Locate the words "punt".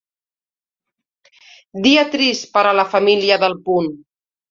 3.71-3.97